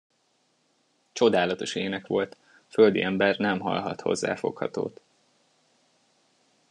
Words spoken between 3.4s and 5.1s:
hallhat hozzá foghatót.